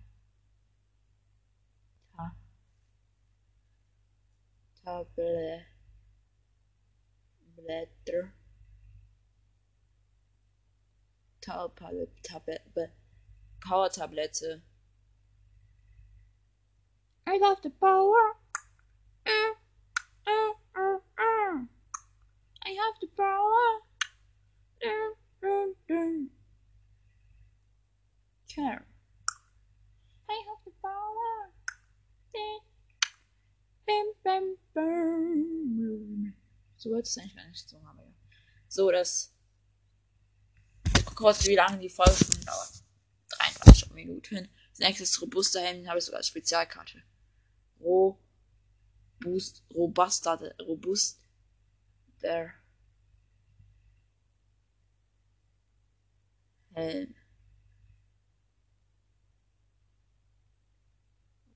Ta. 2.15 2.35
Tablet. 4.83 5.65
Blätter. 7.55 8.31
Tablet. 11.41 12.23
Tablet. 12.23 13.04
Power 13.67 13.89
Tablette. 13.89 14.61
I 17.25 17.37
love 17.39 17.57
the 17.63 17.71
power. 17.71 18.35
Uh, 19.25 19.55
uh, 20.27 20.99
uh. 21.17 21.65
I 22.63 22.69
have 22.69 22.95
the 23.01 23.07
power. 23.17 23.81
Care. 28.47 28.85
I 30.29 30.43
have 30.47 30.61
the 30.65 30.71
power. 30.81 31.51
Bam, 33.87 34.13
bam, 34.23 34.57
bam. 34.75 36.33
So 36.77 36.91
wird 36.91 37.07
es 37.07 37.17
eigentlich 37.17 37.35
gar 37.35 37.47
nicht 37.47 37.67
so 37.67 37.81
haben. 37.83 38.15
So, 38.67 38.91
das 38.91 39.33
kurz, 41.15 41.45
wie 41.47 41.55
lange 41.55 41.79
die 41.79 41.89
Folge 41.89 42.13
schon 42.13 42.45
dauert. 42.45 42.84
33 43.37 43.91
Minuten. 43.93 44.49
Das 44.71 44.79
nächste 44.79 45.03
ist 45.03 45.21
robuster 45.21 45.61
Helm, 45.61 45.87
habe 45.87 45.99
ich 45.99 46.05
sogar 46.05 46.17
als 46.19 46.27
Spezialkarte. 46.27 47.03
Robust, 47.79 48.17
robuster, 49.73 50.55
robust, 50.61 51.21
der 52.21 52.53
Helm. 56.73 57.15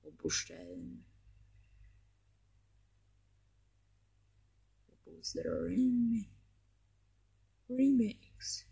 Robuster 0.02 0.54
Helm. 0.54 1.04
Robuster 5.06 5.44
Remix. 7.68 8.66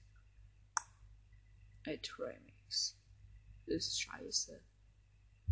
It 1.84 2.10
Remix. 2.18 2.97
Ist 3.68 4.00
scheiße. 4.00 4.60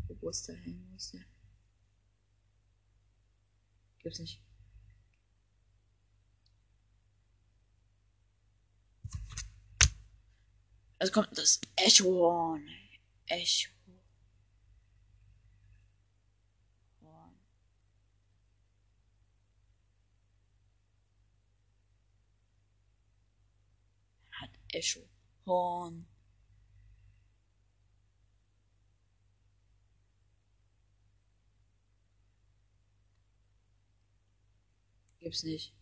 Wo 0.08 0.28
der 0.48 0.56
hin? 0.56 0.86
Wo 0.90 0.96
ist 0.96 1.12
der? 1.14 1.24
Gibt's 3.98 4.18
nicht. 4.18 4.40
Also 10.98 11.12
kommt 11.12 11.36
das 11.36 11.60
Echo 11.76 12.04
Horn. 12.04 12.66
Echo. 13.26 13.70
Hat 24.30 24.50
Echo 24.72 25.08
Horn. 25.44 26.06
Gibt's 35.27 35.43
nicht. 35.43 35.74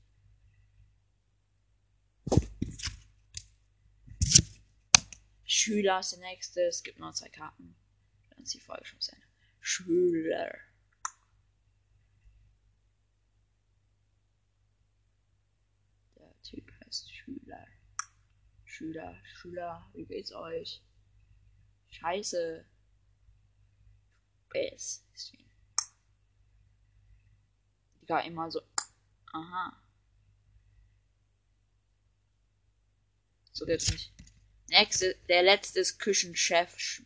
Schüler 5.45 6.01
ist 6.01 6.13
der 6.13 6.21
nächste. 6.21 6.63
Es 6.63 6.83
gibt 6.83 6.99
noch 6.99 7.13
zwei 7.13 7.29
Karten. 7.29 7.77
Dann 8.31 8.43
ist 8.43 8.55
die 8.55 8.61
Folge 8.61 8.87
schon 8.87 8.99
Ende. 9.13 9.27
Schüler. 9.61 10.59
Typ 16.43 16.73
heißt 16.87 17.13
Schüler. 17.15 17.67
Schüler, 18.65 19.21
Schüler, 19.25 19.91
wie 19.93 20.07
geht's 20.07 20.33
euch? 20.33 20.83
Scheiße. 21.91 22.65
Bass. 24.49 25.05
Digga, 28.01 28.21
immer 28.21 28.51
so. 28.51 28.63
Aha. 29.35 29.77
So 33.51 33.67
geht's 33.67 33.91
nicht. 33.91 34.13
Nächste, 34.69 35.17
der 35.29 35.43
letzte 35.43 35.81
ist 35.81 35.99
Küchenchef. 35.99 37.03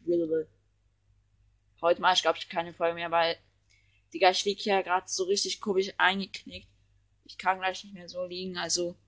Heute 1.80 2.00
mache 2.02 2.14
ich, 2.14 2.22
glaube 2.22 2.38
ich, 2.38 2.50
keine 2.50 2.74
Folge 2.74 2.96
mehr, 2.96 3.10
weil, 3.10 3.38
Digga, 4.12 4.30
ich 4.30 4.44
lieg 4.44 4.60
hier 4.60 4.82
gerade 4.82 5.08
so 5.08 5.24
richtig 5.24 5.60
komisch 5.62 5.92
eingeknickt. 5.96 6.68
Ich 7.24 7.38
kann 7.38 7.58
gleich 7.58 7.82
nicht 7.84 7.94
mehr 7.94 8.08
so 8.08 8.26
liegen, 8.26 8.58
also 8.58 8.98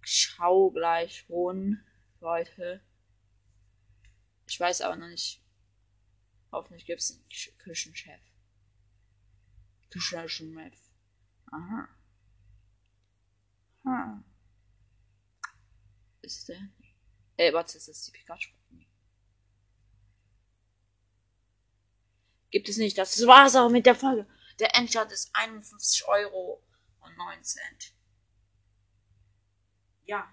schau 0.00 0.70
gleich 0.70 1.20
schon 1.26 1.84
heute. 2.20 2.82
Ich 4.48 4.58
weiß 4.58 4.80
aber 4.80 4.96
noch 4.96 5.08
nicht. 5.08 5.40
Hoffentlich 6.50 6.84
gibt's 6.84 7.12
einen 7.12 7.28
Küchenchef. 7.58 8.20
Küchenchef. 9.90 10.81
Aha. 11.52 11.88
Ha. 13.84 14.24
Ist 16.22 16.48
der? 16.48 16.68
Äh, 17.36 17.52
warte, 17.52 17.76
ist 17.76 17.88
das 17.88 18.04
die 18.04 18.10
Pikachu? 18.12 18.50
Gibt 22.50 22.68
es 22.68 22.76
nicht. 22.76 22.98
Das 22.98 23.26
war's 23.26 23.56
auch 23.56 23.70
mit 23.70 23.86
der 23.86 23.94
Folge. 23.94 24.26
Der 24.58 24.74
Endstand 24.76 25.10
ist 25.10 25.30
51 25.34 26.06
Euro 26.06 26.62
und 27.00 27.16
9 27.16 27.42
Cent. 27.42 27.94
Ja. 30.04 30.32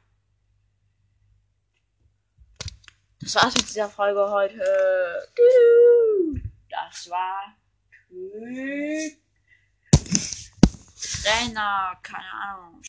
Das 3.21 3.35
war's 3.35 3.55
mit 3.55 3.69
dieser 3.69 3.89
Folge 3.89 4.29
heute. 4.29 4.57
Das 6.69 7.09
war 7.09 7.57
Trainer, 11.23 11.97
keine 12.01 12.33
Ahnung. 12.33 12.75